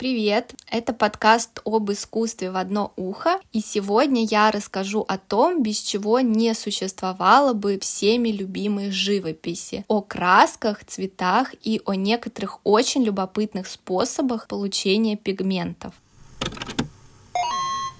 [0.00, 0.54] Привет!
[0.70, 6.20] Это подкаст об искусстве в одно ухо, и сегодня я расскажу о том, без чего
[6.20, 14.48] не существовало бы всеми любимой живописи, о красках, цветах и о некоторых очень любопытных способах
[14.48, 15.92] получения пигментов.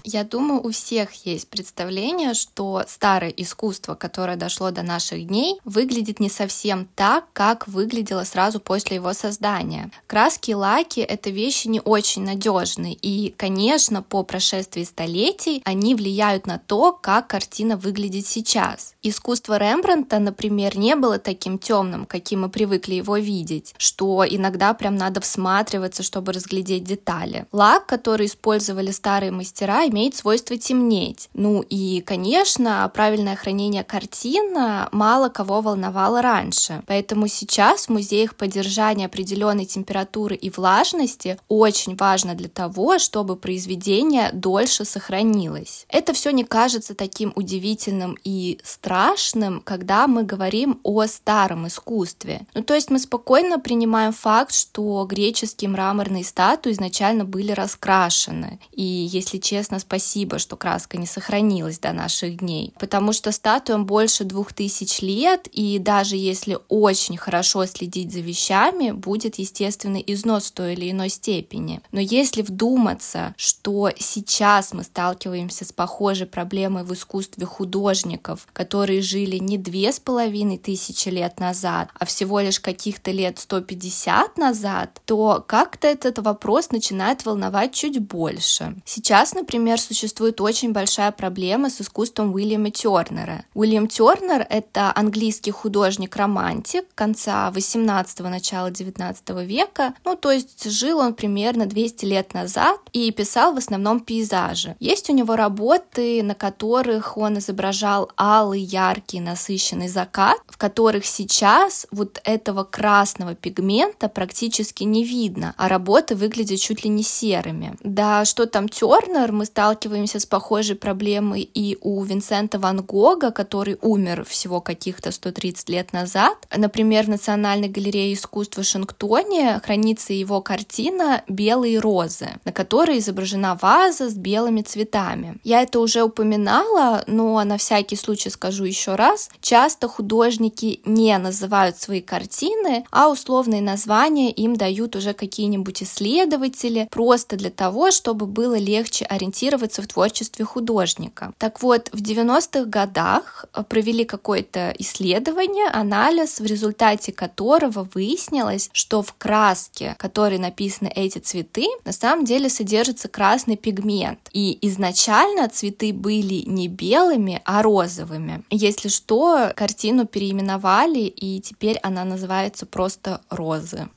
[0.03, 6.19] Я думаю, у всех есть представление, что старое искусство, которое дошло до наших дней, выглядит
[6.19, 9.91] не совсем так, как выглядело сразу после его создания.
[10.07, 16.47] Краски и лаки— это вещи не очень надежные, и, конечно, по прошествии столетий они влияют
[16.47, 18.95] на то, как картина выглядит сейчас.
[19.03, 24.95] Искусство Рембрандта, например, не было таким темным, каким мы привыкли его видеть, что иногда прям
[24.95, 27.45] надо всматриваться, чтобы разглядеть детали.
[27.51, 31.29] Лак, который использовали старые мастера, имеет свойство темнеть.
[31.33, 34.57] Ну и, конечно, правильное хранение картин
[34.91, 36.81] мало кого волновало раньше.
[36.87, 44.31] Поэтому сейчас в музеях поддержание определенной температуры и влажности очень важно для того, чтобы произведение
[44.33, 45.85] дольше сохранилось.
[45.89, 52.47] Это все не кажется таким удивительным и страшным, когда мы говорим о старом искусстве.
[52.53, 58.59] Ну то есть мы спокойно принимаем факт, что греческие мраморные статуи изначально были раскрашены.
[58.71, 64.23] И, если честно, спасибо, что краска не сохранилась до наших дней, потому что статуям больше
[64.23, 70.51] двух тысяч лет, и даже если очень хорошо следить за вещами, будет естественный износ в
[70.51, 71.81] той или иной степени.
[71.91, 79.37] Но если вдуматься, что сейчас мы сталкиваемся с похожей проблемой в искусстве художников, которые жили
[79.37, 85.43] не две с половиной тысячи лет назад, а всего лишь каких-то лет 150 назад, то
[85.47, 88.75] как-то этот вопрос начинает волновать чуть больше.
[88.85, 93.45] Сейчас, например, существует очень большая проблема с искусством Уильяма Тернера.
[93.53, 99.93] Уильям Тернер— это английский художник-романтик конца 18-го, начала 19 века.
[100.05, 104.75] Ну, то есть жил он примерно 200 лет назад и писал в основном пейзажи.
[104.79, 111.87] Есть у него работы, на которых он изображал алый, яркий, насыщенный закат, в которых сейчас
[111.91, 117.75] вот этого красного пигмента практически не видно, а работы выглядят чуть ли не серыми.
[117.83, 123.77] Да, что там Тернер, мы сталкиваемся с похожей проблемой и у Винсента Ван Гога, который
[123.83, 126.35] умер всего каких-то 130 лет назад.
[126.55, 133.55] Например, в Национальной галерее искусства в Вашингтоне хранится его картина «Белые розы», на которой изображена
[133.61, 135.37] ваза с белыми цветами.
[135.43, 139.29] Я это уже упоминала, но на всякий случай скажу еще раз.
[139.41, 147.35] Часто художники не называют свои картины, а условные названия им дают уже какие-нибудь исследователи, просто
[147.35, 151.33] для того, чтобы было легче ориентироваться в творчестве художника.
[151.37, 159.13] Так вот, в 90-х годах провели какое-то исследование, анализ, в результате которого выяснилось, что в
[159.13, 164.19] краске, которой написаны эти цветы, на самом деле содержится красный пигмент.
[164.31, 168.43] И изначально цветы были не белыми, а розовыми.
[168.49, 173.89] Если что, картину переименовали, и теперь она называется просто «Розы».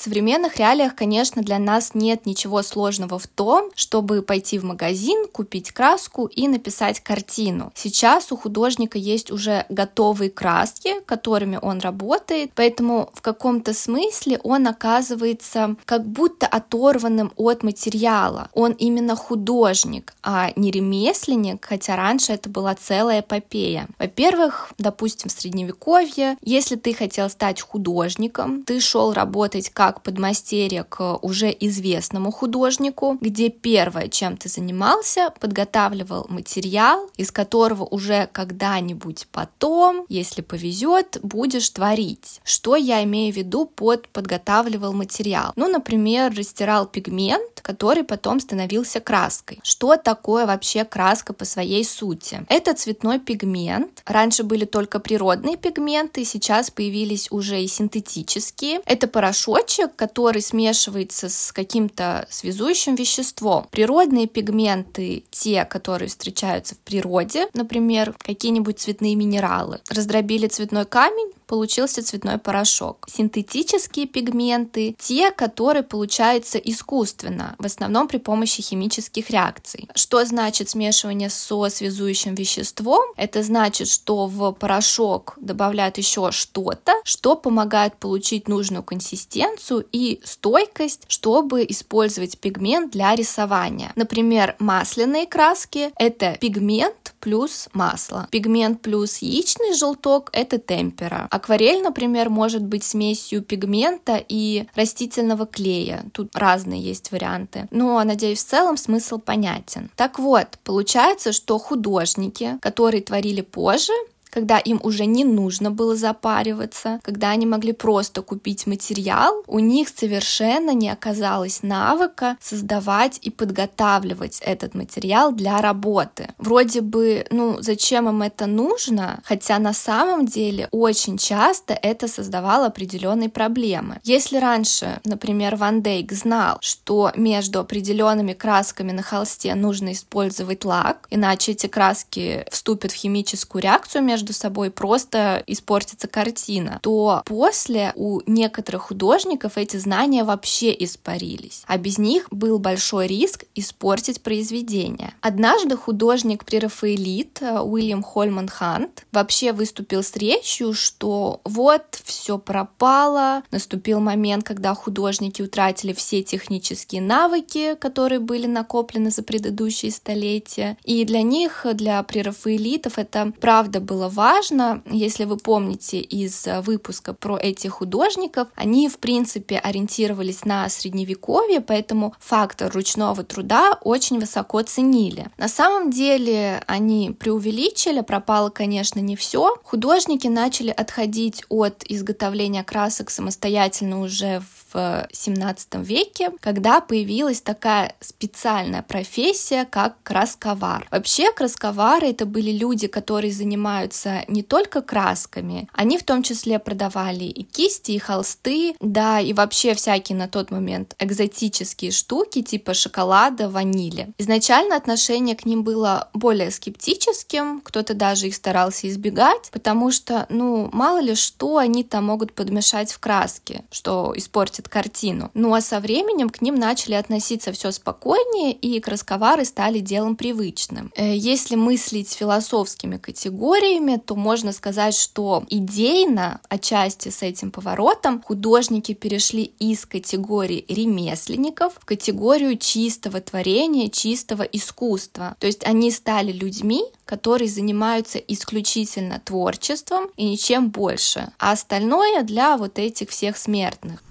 [0.00, 5.26] В современных реалиях, конечно, для нас нет ничего сложного в том, чтобы пойти в магазин,
[5.30, 7.70] купить краску и написать картину.
[7.74, 14.68] Сейчас у художника есть уже готовые краски, которыми он работает, поэтому в каком-то смысле он
[14.68, 18.48] оказывается как будто оторванным от материала.
[18.54, 23.86] Он именно художник, а не ремесленник, хотя раньше это была целая эпопея.
[23.98, 30.84] Во-первых, допустим, в средневековье, если ты хотел стать художником, ты шел работать как как подмастерье
[30.84, 39.26] к уже известному художнику, где первое, чем ты занимался, подготавливал материал, из которого уже когда-нибудь
[39.32, 42.40] потом, если повезет, будешь творить.
[42.44, 45.52] Что я имею в виду под подготавливал материал?
[45.56, 49.58] Ну, например, растирал пигмент, который потом становился краской.
[49.64, 52.46] Что такое вообще краска по своей сути?
[52.48, 54.02] Это цветной пигмент.
[54.06, 58.82] Раньше были только природные пигменты, сейчас появились уже и синтетические.
[58.86, 63.66] Это порошочек, порошочек, который смешивается с каким-то связующим веществом.
[63.70, 69.80] Природные пигменты, те, которые встречаются в природе, например, какие-нибудь цветные минералы.
[69.88, 73.08] Раздробили цветной камень, получился цветной порошок.
[73.08, 79.88] Синтетические пигменты, те, которые получаются искусственно, в основном при помощи химических реакций.
[79.96, 83.02] Что значит смешивание со связующим веществом?
[83.16, 91.02] Это значит, что в порошок добавляют еще что-то, что помогает получить нужную консистенцию и стойкость,
[91.08, 93.90] чтобы использовать пигмент для рисования.
[93.96, 98.28] Например, масляные краски— это пигмент плюс масло.
[98.30, 101.26] Пигмент плюс яичный желток— это темпера.
[101.28, 106.04] А Акварель, например, может быть смесью пигмента и растительного клея.
[106.12, 107.66] Тут разные есть варианты.
[107.70, 109.90] Но, надеюсь, в целом смысл понятен.
[109.96, 113.92] Так вот, получается, что художники, которые творили позже,
[114.30, 119.88] когда им уже не нужно было запариваться, когда они могли просто купить материал, у них
[119.88, 126.28] совершенно не оказалось навыка создавать и подготавливать этот материал для работы.
[126.38, 132.66] Вроде бы, ну, зачем им это нужно, хотя на самом деле очень часто это создавало
[132.66, 133.98] определенные проблемы.
[134.04, 141.06] Если раньше, например, Ван Дейк знал, что между определенными красками на холсте нужно использовать лак,
[141.10, 147.92] иначе эти краски вступят в химическую реакцию между между собой, просто испортится картина, то после
[147.96, 155.14] у некоторых художников эти знания вообще испарились, а без них был большой риск испортить произведение.
[155.22, 164.00] Однажды художник прерафаэлит Уильям Хольман Хант вообще выступил с речью, что вот все пропало, наступил
[164.00, 171.22] момент, когда художники утратили все технические навыки, которые были накоплены за предыдущие столетия, и для
[171.22, 178.48] них, для прерафаэлитов это правда было важно, если вы помните из выпуска про этих художников,
[178.54, 185.28] они, в принципе, ориентировались на средневековье, поэтому фактор ручного труда очень высоко ценили.
[185.38, 189.56] На самом деле они преувеличили, пропало, конечно, не все.
[189.64, 197.94] Художники начали отходить от изготовления красок самостоятельно уже в в 17 веке, когда появилась такая
[198.00, 200.86] специальная профессия, как красковар.
[200.90, 207.24] Вообще красковары это были люди, которые занимаются не только красками, они в том числе продавали
[207.24, 213.48] и кисти, и холсты, да, и вообще всякие на тот момент экзотические штуки типа шоколада,
[213.48, 214.12] ванили.
[214.18, 220.68] Изначально отношение к ним было более скептическим, кто-то даже их старался избегать, потому что, ну,
[220.72, 225.30] мало ли что они там могут подмешать в краски, что испортит испортит картину.
[225.34, 230.92] Ну а со временем к ним начали относиться все спокойнее, и красковары стали делом привычным.
[230.96, 238.94] Э, если мыслить философскими категориями, то можно сказать, что идейно, отчасти с этим поворотом, художники
[238.94, 245.34] перешли из категории ремесленников в категорию чистого творения, чистого искусства.
[245.38, 252.56] То есть они стали людьми, которые занимаются исключительно творчеством и ничем больше, а остальное для
[252.56, 254.02] вот этих всех смертных.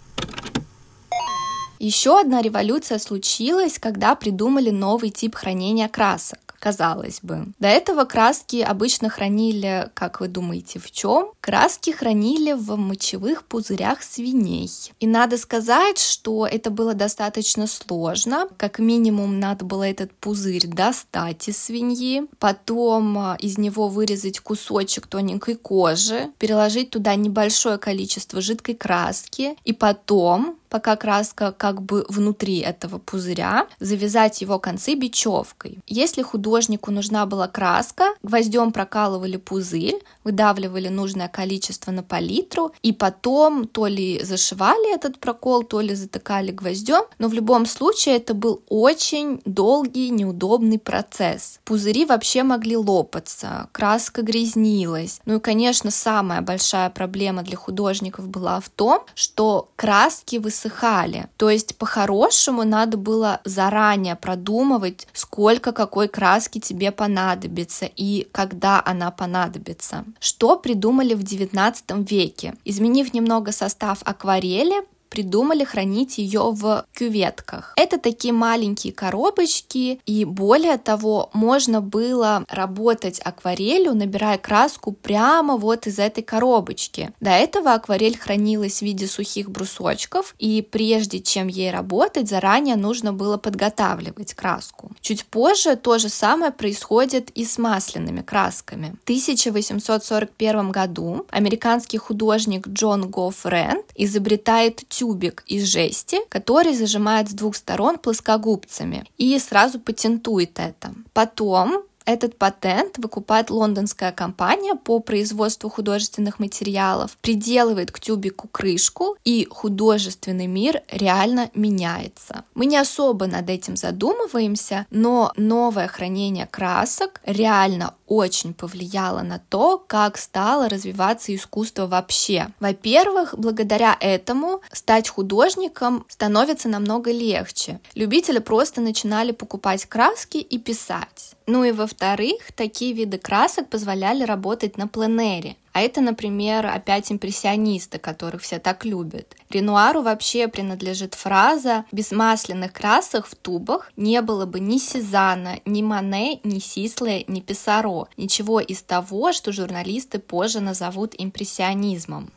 [1.80, 7.48] Еще одна революция случилась, когда придумали новый тип хранения красок казалось бы.
[7.60, 11.32] До этого краски обычно хранили, как вы думаете, в чем?
[11.42, 14.70] Краски хранили в мочевых пузырях свиней.
[15.00, 18.48] И надо сказать, что это было достаточно сложно.
[18.58, 25.08] Как минимум надо было этот пузырь достать из свиньи, потом а, из него вырезать кусочек
[25.08, 32.60] тоненькой кожи, переложить туда небольшое количество жидкой краски и потом пока краска как бы внутри
[32.60, 35.80] этого пузыря, завязать его концы бечевкой.
[35.88, 43.68] Если художнику нужна была краска, гвоздем прокалывали пузырь, выдавливали нужное количество на палитру, и потом
[43.68, 48.62] то ли зашивали этот прокол, то ли затыкали гвоздем, но в любом случае это был
[48.70, 51.60] очень долгий, неудобный процесс.
[51.66, 55.22] Пузыри вообще могли лопаться, краска грязнилась.
[55.26, 61.28] Ну и, конечно, самая большая проблема для художников была в том, что краски высыхали высыхали.
[61.38, 69.12] То есть по-хорошему надо было заранее продумывать, сколько какой краски тебе понадобится и когда она
[69.12, 70.06] понадобится.
[70.20, 71.74] Что придумали в XIX
[72.10, 72.56] веке?
[72.66, 77.74] Изменив немного состав акварели, придумали хранить ее в кюветках.
[77.76, 85.88] Это такие маленькие коробочки, и более того, можно было работать акварелью, набирая краску прямо вот
[85.88, 87.12] из этой коробочки.
[87.20, 93.14] До этого акварель хранилась в виде сухих брусочков, и прежде чем ей работать, заранее нужно
[93.14, 94.92] было подготавливать краску.
[95.02, 98.96] Чуть позже то же самое происходит и с масляными красками.
[99.02, 107.34] В 1841 году американский художник Джон Гофф Рэнд изобретает тюбик из жести, который зажимает с
[107.34, 110.94] двух сторон плоскогубцами и сразу патентует это.
[111.14, 119.48] Потом этот патент выкупает лондонская компания по производству художественных материалов, приделывает к тюбику крышку, и
[119.50, 122.46] художественный мир реально меняется.
[122.56, 129.78] Мы не особо над этим задумываемся, но новое хранение красок реально очень повлияло на то,
[129.78, 132.48] как стало развиваться искусство вообще.
[132.60, 137.80] Во-первых, благодаря этому стать художником становится намного легче.
[137.94, 141.36] Любители просто начинали покупать краски и писать.
[141.52, 145.56] Ну и во-вторых, такие виды красок позволяли работать на пленэре.
[145.74, 149.36] А это, например, опять импрессионисты, которых все так любят.
[149.50, 155.82] Ренуару вообще принадлежит фраза «без масляных красок в тубах не было бы ни Сезана, ни
[155.82, 162.32] Мане, ни Сисле, ни Писаро, ничего из того, что журналисты позже назовут импрессионизмом».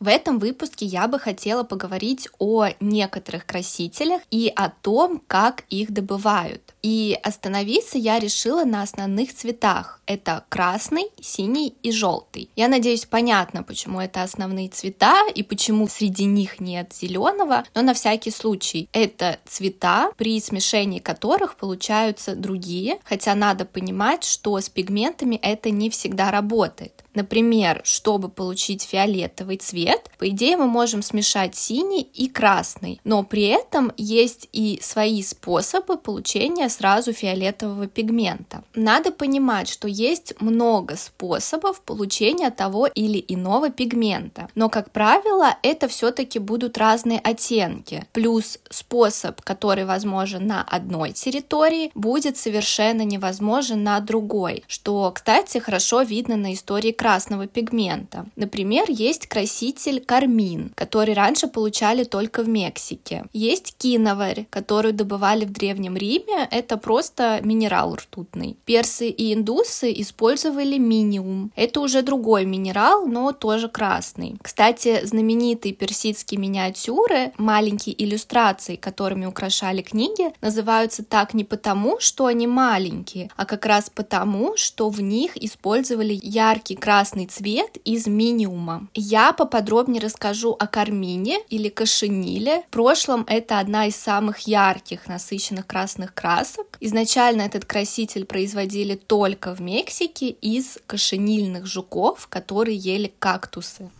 [0.00, 5.92] В этом выпуске я бы хотела поговорить о некоторых красителях и о том, как их
[5.92, 6.74] добывают.
[6.82, 10.00] И остановиться я решила на основных цветах.
[10.06, 12.50] Это красный, синий и желтый.
[12.56, 17.94] Я надеюсь, понятно, почему это основные цвета и почему среди них нет зеленого, но на
[17.94, 25.36] всякий случай это цвета, при смешении которых получаются другие, хотя надо понимать, что с пигментами
[25.36, 27.04] это не всегда работает.
[27.14, 33.42] Например, чтобы получить фиолетовый цвет, по идее мы можем смешать синий и красный, но при
[33.42, 38.62] этом есть и свои способы получения сразу фиолетового пигмента.
[38.74, 45.88] Надо понимать, что есть много способов получения того или иного пигмента, но, как правило, это
[45.88, 48.06] все-таки будут разные оттенки.
[48.12, 56.02] Плюс способ, который возможен на одной территории, будет совершенно невозможен на другой, что, кстати, хорошо
[56.02, 58.26] видно на истории красного пигмента.
[58.36, 63.24] Например, есть краситель кармин, который раньше получали только в Мексике.
[63.32, 66.48] Есть киноварь, которую добывали в Древнем Риме.
[66.58, 68.56] Это просто минерал ртутный.
[68.64, 71.52] Персы и индусы использовали миниум.
[71.54, 74.34] Это уже другой минерал, но тоже красный.
[74.42, 82.48] Кстати, знаменитые персидские миниатюры, маленькие иллюстрации, которыми украшали книги, называются так не потому, что они
[82.48, 88.88] маленькие, а как раз потому, что в них использовали яркий красный цвет из миниума.
[88.94, 92.62] Я поподробнее расскажу о кармине или кашениле.
[92.62, 96.14] В прошлом это одна из самых ярких насыщенных красных
[96.48, 96.76] красок.
[96.80, 103.90] Изначально этот краситель производили только в Мексике из кашенильных жуков, которые ели кактусы.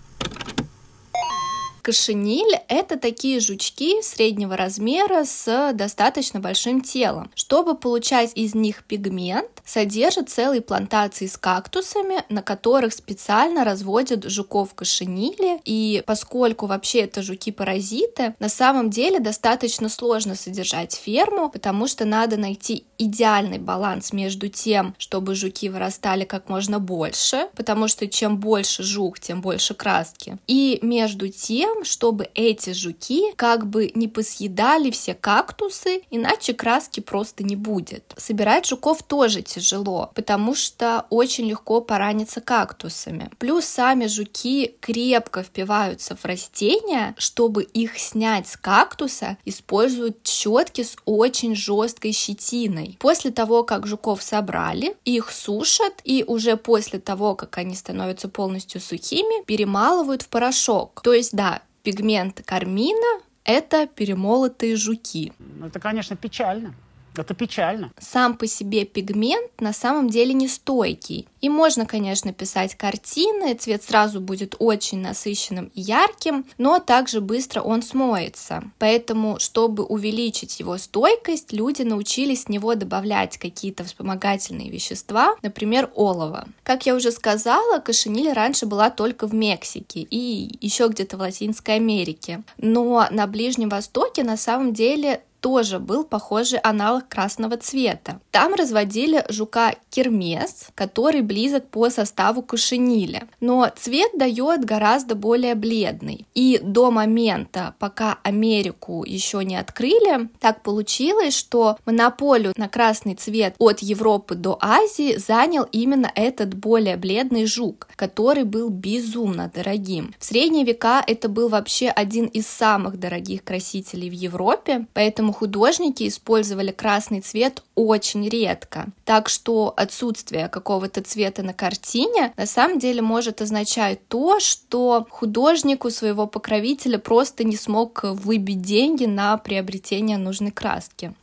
[1.89, 7.31] Кошениль— это такие жучки среднего размера с достаточно большим телом.
[7.35, 14.75] Чтобы получать из них пигмент, содержит целые плантации с кактусами, на которых специально разводят жуков
[14.75, 15.63] кошенили.
[15.65, 22.37] И поскольку вообще это жуки-паразиты, на самом деле достаточно сложно содержать ферму, потому что надо
[22.37, 28.83] найти идеальный баланс между тем, чтобы жуки вырастали как можно больше, потому что чем больше
[28.83, 35.15] жук, тем больше краски, и между тем, чтобы эти жуки как бы не посъедали все
[35.15, 38.15] кактусы, иначе краски просто не будет.
[38.17, 43.31] Собирать жуков тоже тяжело, потому что очень легко пораниться кактусами.
[43.39, 50.97] Плюс сами жуки крепко впиваются в растения, чтобы их снять с кактуса, используют щетки с
[51.05, 52.97] очень жесткой щетиной.
[53.01, 58.81] После того, как жуков собрали, их сушат, и уже после того, как они становятся полностью
[58.81, 61.01] сухими, перемалывают в порошок.
[61.03, 65.33] То есть, да, пигмент кармина– это перемолотые жуки.
[65.65, 66.75] Это, конечно, печально.
[67.23, 67.93] Это печально.
[67.99, 71.27] Сам по себе пигмент на самом деле не стойкий.
[71.41, 77.61] И можно, конечно, писать картины, цвет сразу будет очень насыщенным и ярким, но также быстро
[77.61, 78.65] он смоется.
[78.79, 86.49] Поэтому, чтобы увеличить его стойкость, люди научились в него добавлять какие-то вспомогательные вещества, например, олово.
[86.65, 91.77] Как я уже сказала, кошениль раньше была только в Мексике и еще где-то в Латинской
[91.77, 92.43] Америке.
[92.59, 98.21] Но на Ближнем Востоке на самом деле тоже был похожий аналог красного цвета.
[98.31, 106.27] Там разводили жука кермес, который близок по составу кушениля, но цвет дает гораздо более бледный.
[106.35, 113.55] И до момента, пока Америку еще не открыли, так получилось, что монополию на красный цвет
[113.59, 120.15] от Европы до Азии занял именно этот более бледный жук, который был безумно дорогим.
[120.19, 126.09] В средние века это был вообще один из самых дорогих красителей в Европе, поэтому художники
[126.09, 128.87] использовали красный цвет очень редко.
[129.05, 135.85] Так что отсутствие какого-то цвета на картине на самом деле может означать то, что художник
[135.85, 141.15] у своего покровителя просто не смог выбить деньги на приобретение нужной краски.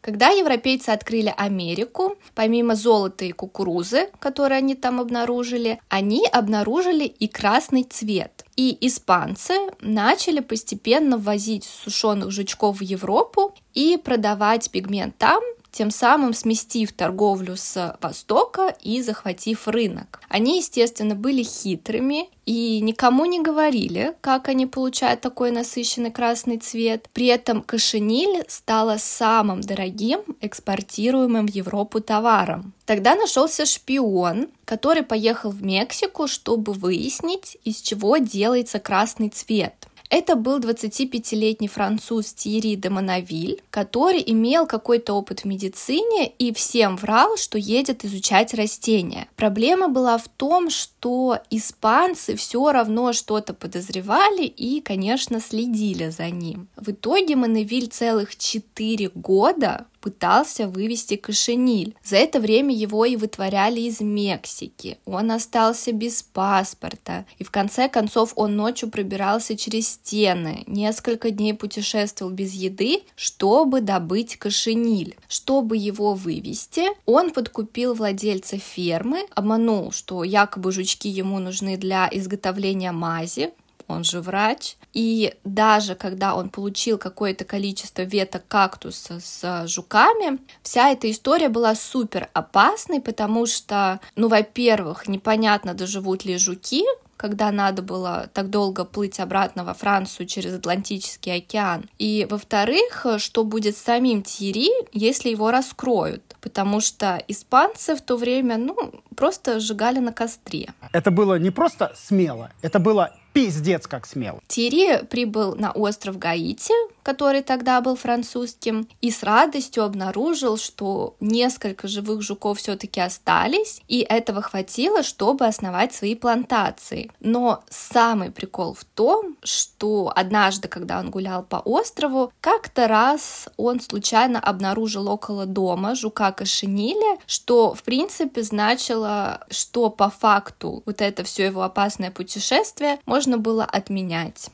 [0.00, 7.28] Когда европейцы открыли Америку, помимо золота и кукурузы, которые они там обнаружили, они обнаружили и
[7.28, 8.37] красный цвет.
[8.58, 16.34] И испанцы начали постепенно ввозить сушеных жучков в Европу и продавать пигмент там, тем самым
[16.34, 20.20] сместив торговлю с Востока и захватив рынок.
[20.28, 27.08] Они, естественно, были хитрыми и никому не говорили, как они получают такой насыщенный красный цвет.
[27.12, 32.72] При этом кошениль стала самым дорогим экспортируемым в Европу товаром.
[32.86, 39.88] Тогда нашелся шпион, который поехал в Мексику, чтобы выяснить, из чего делается красный цвет.
[40.10, 46.96] Это был 25-летний француз Тири де Монавиль, который имел какой-то опыт в медицине и всем
[46.96, 49.28] врал, что едет изучать растения.
[49.36, 56.68] Проблема была в том, что испанцы все равно что-то подозревали и, конечно, следили за ним.
[56.76, 61.94] В итоге Монавиль целых 4 года пытался вывести кошениль.
[62.02, 64.96] За это время его и вытворяли из Мексики.
[65.04, 67.26] Он остался без паспорта.
[67.36, 70.64] И в конце концов он ночью пробирался через стены.
[70.66, 75.14] Несколько дней путешествовал без еды, чтобы добыть кошениль.
[75.28, 82.92] Чтобы его вывести, он подкупил владельца фермы, обманул, что якобы жучки ему нужны для изготовления
[82.92, 83.50] мази,
[83.88, 84.76] он же врач.
[84.92, 91.74] И даже когда он получил какое-то количество веток кактуса с жуками, вся эта история была
[91.74, 96.84] супер опасной, потому что, ну, во-первых, непонятно, доживут ли жуки,
[97.16, 101.90] когда надо было так долго плыть обратно во Францию через Атлантический океан.
[101.98, 106.36] И, во-вторых, что будет с самим Тири, если его раскроют?
[106.40, 110.72] Потому что испанцы в то время, ну, просто сжигали на костре.
[110.92, 114.40] Это было не просто смело, это было пиздец как смело.
[114.48, 121.86] Тири прибыл на остров Гаити, который тогда был французским, и с радостью обнаружил, что несколько
[121.86, 127.12] живых жуков все-таки остались, и этого хватило, чтобы основать свои плантации.
[127.20, 133.80] Но самый прикол в том, что однажды, когда он гулял по острову, как-то раз он
[133.80, 141.22] случайно обнаружил около дома жука кошениля, что в принципе значило, что по факту вот это
[141.22, 144.48] все его опасное путешествие можно можно было отменять.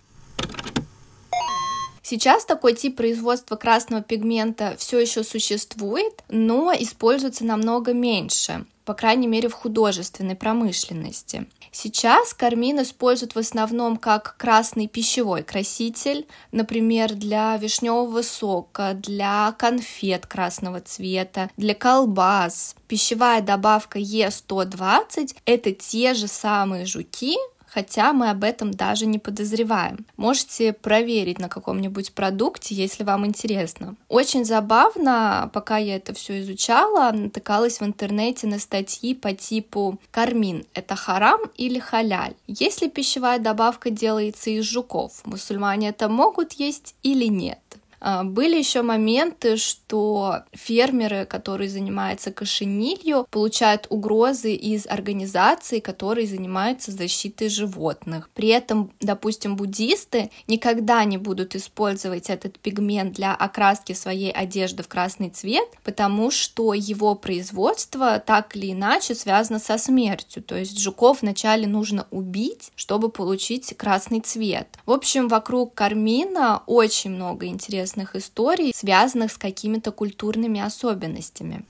[2.03, 9.27] Сейчас такой тип производства красного пигмента все еще существует, но используется намного меньше, по крайней
[9.27, 11.47] мере в художественной промышленности.
[11.73, 20.27] Сейчас кармин используют в основном как красный пищевой краситель, например, для вишневого сока, для конфет
[20.27, 22.77] красного цвета, для колбас.
[22.87, 27.37] Пищевая добавка Е120— это те же самые жуки,
[27.75, 30.07] хотя мы об этом даже не подозреваем.
[30.17, 33.97] Можете проверить на каком-нибудь продукте, если вам интересно.
[34.09, 40.65] Очень забавно, пока я это все изучала, натыкалась в интернете на статьи по типу «Кармин–
[40.75, 47.27] это харам или халяль?» Если пищевая добавка делается из жуков, мусульмане это могут есть или
[47.27, 47.59] нет?
[48.07, 56.93] А, были еще моменты, что фермеры, которые занимаются кошенилью, получают угрозы из организаций, которые занимаются
[56.93, 58.29] защитой животных.
[58.35, 64.89] При этом, допустим, буддисты никогда не будут использовать этот пигмент для окраски своей одежды в
[64.89, 70.43] красный цвет, потому что его производство так или иначе связано со смертью.
[70.43, 74.69] То есть жуков вначале нужно убить, чтобы получить красный цвет.
[74.85, 81.65] В общем, вокруг кармина очень много интересных интересных историй, связанных с какими-то культурными особенностями.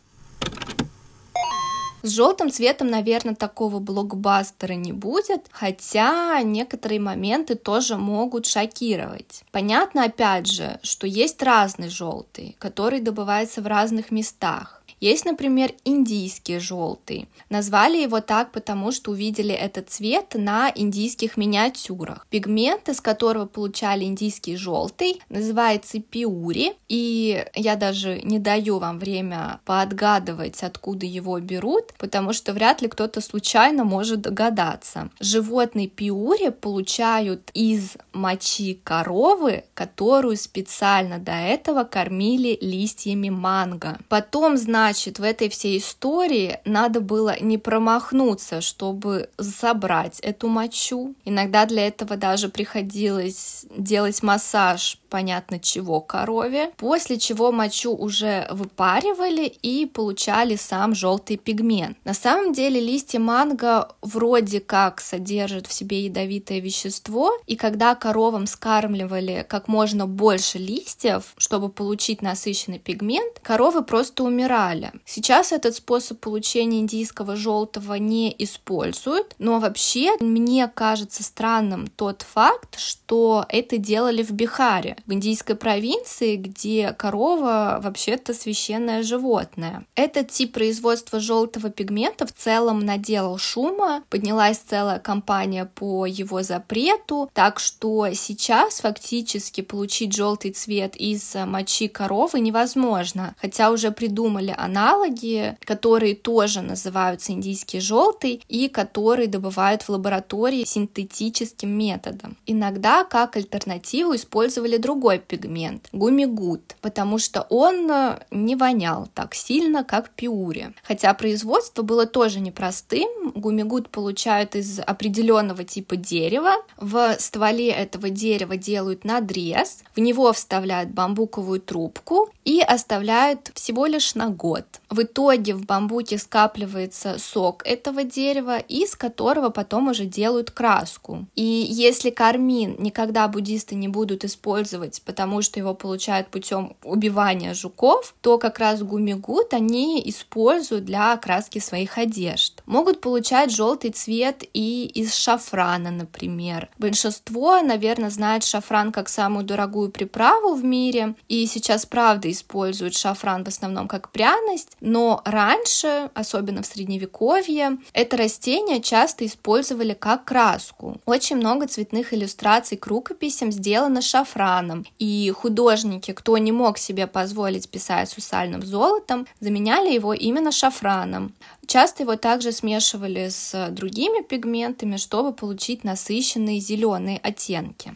[2.03, 9.43] С желтым цветом, наверное, такого блокбастера не будет, хотя некоторые моменты тоже могут шокировать.
[9.53, 14.83] Понятно, опять же, что есть разный желтый, который добывается в разных местах.
[15.05, 17.29] Есть, например, индийский желтый.
[17.51, 22.27] Назвали его так, потому что увидели этот цвет на индийских миниатюрах.
[22.31, 29.61] Пигмент, из которого получали индийский желтый, называется пиури, и я даже не даю вам время
[29.67, 35.11] поотгадывать, откуда его берут, потому что вряд ли кто-то случайно может догадаться.
[35.21, 43.99] Животные пиури получают из мочи коровы, которую специально до этого кормили листьями манго.
[44.09, 51.17] Потом, значит, Значит, в этой всей истории надо было не промахнуться, чтобы собрать эту мочу.
[51.25, 59.47] Иногда для этого даже приходилось делать массаж понятно чего корове, после чего мочу уже выпаривали
[59.47, 61.97] и получали сам желтый пигмент.
[62.05, 68.49] На самом деле листья манго вроде как содержат в себе ядовитое вещество, и когда коровам
[68.49, 75.03] скармливали как можно больше листьев, чтобы получить насыщенный пигмент, коровы просто умирали придумали.
[75.05, 82.79] Сейчас этот способ получения индийского желтого не используют, но вообще мне кажется странным тот факт,
[82.79, 89.85] что это делали в Бихаре, в индийской провинции, где корова вообще-то священное животное.
[89.95, 97.31] Этот тип производства желтого пигмента в целом наделал шума, поднялась целая кампания по его запрету,
[97.33, 105.57] так что сейчас фактически получить желтый цвет из мочи коровы невозможно, хотя уже придумали аналоги,
[105.65, 112.37] которые тоже называются индийский желтый и которые добывают в лаборатории синтетическим методом.
[112.47, 117.91] Иногда как альтернативу использовали другой пигмент– гумигут, потому что он
[118.31, 120.75] не вонял так сильно, как пиури.
[120.83, 123.33] Хотя производство было тоже непростым.
[123.35, 126.55] Гумигут получают из определенного типа дерева.
[126.77, 134.15] В стволе этого дерева делают надрез, в него вставляют бамбуковую трубку и оставляют всего лишь
[134.15, 134.65] на год.
[134.91, 141.27] В итоге в бамбуке скапливается сок этого дерева, из которого потом уже делают краску.
[141.35, 148.15] И если кармин никогда буддисты не будут использовать, потому что его получают путем убивания жуков,
[148.21, 152.63] то как раз гумигут они используют для окраски своих одежд.
[152.67, 156.69] Могут получать желтый цвет и из шафрана, например.
[156.79, 163.45] Большинство, наверное, знает шафран как самую дорогую приправу в мире, и сейчас, правда, используют шафран
[163.45, 171.01] в основном как пряность, но раньше, особенно в средневековье, это растение часто использовали как краску.
[171.07, 177.69] Очень много цветных иллюстраций к рукописям сделано шафраном, и художники, кто не мог себе позволить
[177.69, 181.33] писать сусальным золотом, заменяли его именно шафраном.
[181.67, 187.95] Часто его также смешивали с другими пигментами, чтобы получить насыщенные зеленые оттенки.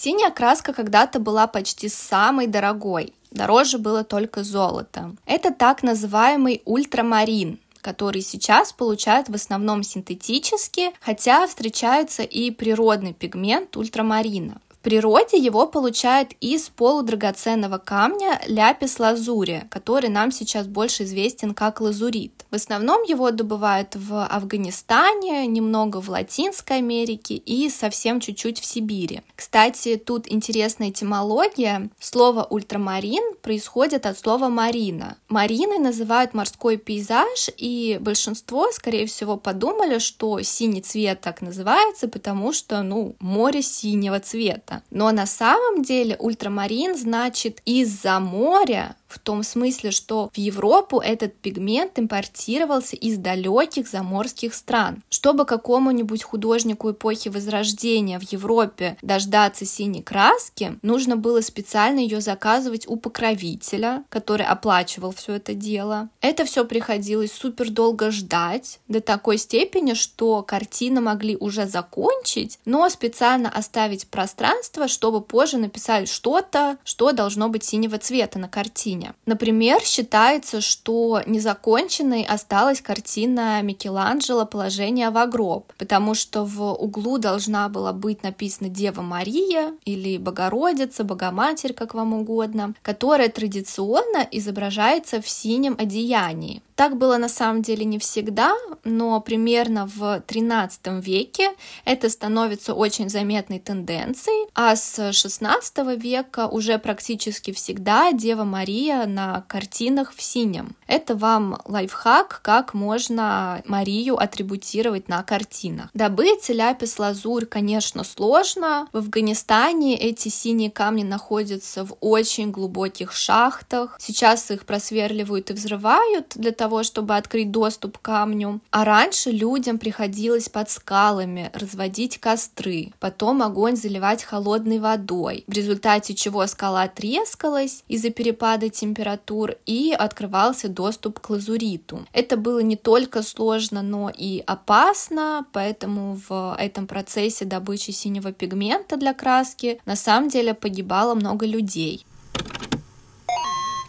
[0.00, 3.12] Синяя краска когда-то была почти самой дорогой.
[3.32, 5.16] Дороже было только золото.
[5.26, 13.76] Это так называемый ультрамарин, который сейчас получают в основном синтетически, хотя встречается и природный пигмент
[13.76, 22.46] ультрамарина природе его получают из полудрагоценного камня ляпис-лазури, который нам сейчас больше известен как лазурит.
[22.50, 29.20] В основном его добывают в Афганистане, немного в Латинской Америке и совсем чуть-чуть в Сибири.
[29.36, 31.90] Кстати, тут интересная этимология.
[32.00, 35.18] Слово ультрамарин происходит от слова марина.
[35.28, 42.54] Мариной называют морской пейзаж, и большинство, скорее всего, подумали, что синий цвет так называется, потому
[42.54, 44.77] что, ну, море синего цвета.
[44.90, 51.34] Но на самом деле ультрамарин значит из-за моря в том смысле, что в Европу этот
[51.34, 55.02] пигмент импортировался из далеких заморских стран.
[55.08, 62.86] Чтобы какому-нибудь художнику эпохи Возрождения в Европе дождаться синей краски, нужно было специально ее заказывать
[62.86, 66.10] у покровителя, который оплачивал все это дело.
[66.20, 72.88] Это все приходилось супер долго ждать, до такой степени, что картины могли уже закончить, но
[72.88, 79.14] специально оставить пространство, чтобы позже написать что-то, что должно быть синего цвета на картине картине.
[79.26, 87.68] Например, считается, что незаконченной осталась картина Микеланджело «Положение в гроб», потому что в углу должна
[87.68, 95.28] была быть написана Дева Мария или Богородица, Богоматерь, как вам угодно, которая традиционно изображается в
[95.28, 96.62] синем одеянии.
[96.78, 101.50] Так было на самом деле не всегда, но примерно в XIII веке
[101.84, 109.44] это становится очень заметной тенденцией, а с XVI века уже практически всегда Дева Мария на
[109.48, 110.76] картинах в синем.
[110.86, 115.90] Это вам лайфхак, как можно Марию атрибутировать на картинах.
[115.94, 118.88] Добыть ляпис-лазурь, конечно, сложно.
[118.92, 123.96] В Афганистане эти синие камни находятся в очень глубоких шахтах.
[124.00, 128.60] Сейчас их просверливают и взрывают для того, чтобы открыть доступ к камню.
[128.70, 136.14] А раньше людям приходилось под скалами разводить костры, потом огонь заливать холодной водой, в результате
[136.14, 142.06] чего скала трескалась из-за перепада температур и открывался доступ к лазуриту.
[142.12, 148.96] Это было не только сложно, но и опасно, поэтому в этом процессе добычи синего пигмента
[148.96, 152.04] для краски на самом деле погибало много людей.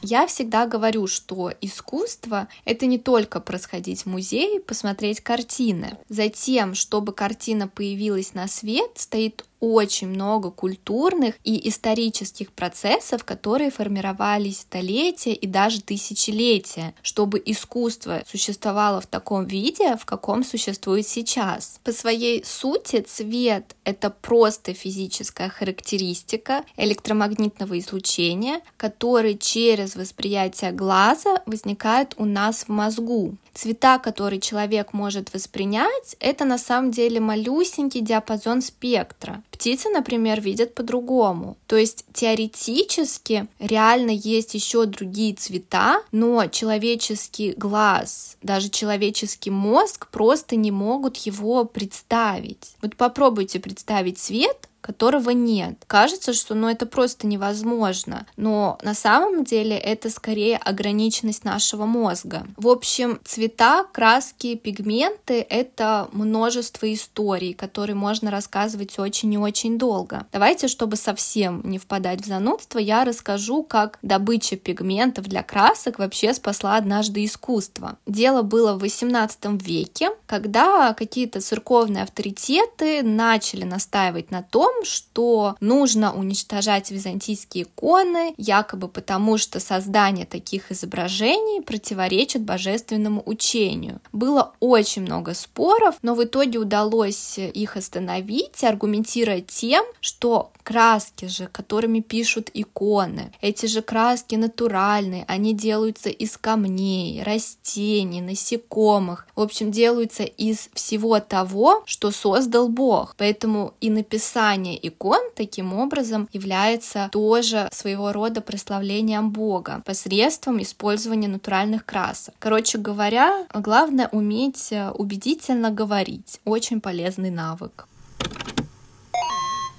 [0.01, 5.97] Я всегда говорю, что искусство— это не только просходить в музей, посмотреть картины.
[6.07, 14.61] Затем, чтобы картина появилась на свет, стоит очень много культурных и исторических процессов, которые формировались
[14.61, 21.79] столетия и даже тысячелетия, чтобы искусство существовало в таком виде, в каком существует сейчас.
[21.83, 32.13] По своей сути цвет— это просто физическая характеристика электромагнитного излучения, который через восприятие глаза возникает
[32.17, 33.35] у нас в мозгу.
[33.53, 39.43] Цвета, которые человек может воспринять, это на самом деле малюсенький диапазон спектра.
[39.59, 41.57] Птицы, например, видят по-другому.
[41.67, 50.55] То есть теоретически реально есть еще другие цвета, но человеческий глаз, даже человеческий мозг просто
[50.55, 52.77] не могут его представить.
[52.81, 55.83] Вот попробуйте представить цвет, которого нет.
[55.87, 62.45] Кажется, что ну, это просто невозможно, но на самом деле это скорее ограниченность нашего мозга.
[62.57, 70.25] В общем, цвета, краски, пигменты— это множество историй, которые можно рассказывать очень и очень долго.
[70.31, 76.33] Давайте, чтобы совсем не впадать в занудство, я расскажу, как добыча пигментов для красок вообще
[76.33, 77.97] спасла однажды искусство.
[78.05, 86.13] Дело было в XVIII веке, когда какие-то церковные авторитеты начали настаивать на том, что нужно
[86.13, 93.99] уничтожать византийские иконы, якобы потому, что создание таких изображений противоречит божественному учению.
[94.11, 101.47] Было очень много споров, но в итоге удалось их остановить, аргументируя тем, что краски же,
[101.51, 109.71] которыми пишут иконы, эти же краски натуральные, они делаются из камней, растений, насекомых, в общем,
[109.71, 113.15] делаются из всего того, что создал Бог.
[113.17, 121.83] Поэтому и написание икон таким образом является тоже своего рода прославлением Бога посредством использования натуральных
[121.83, 122.35] красок.
[122.37, 126.39] Короче говоря, главное уметь э, убедительно говорить.
[126.45, 127.87] Очень полезный навык.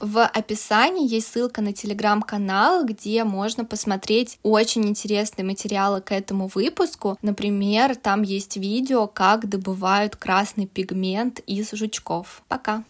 [0.01, 7.19] В описании есть ссылка на телеграм-канал, где можно посмотреть очень интересные материалы к этому выпуску.
[7.21, 12.43] Например, там есть видео, как добывают красный пигмент из жучков.
[12.49, 12.83] Пока!